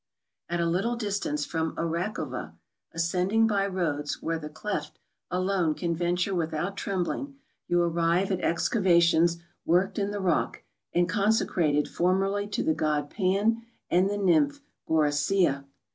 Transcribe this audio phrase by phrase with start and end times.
[0.49, 2.55] At a little distance from Arakliova,
[2.91, 4.93] ascending by roads where the Klepht
[5.29, 7.35] alone can venture witliout trembling,
[7.67, 13.61] you arrive at excavations worked in the rock and consecrated formerly to tlie god Pan
[13.91, 15.65] and tlie nymph Gorycia.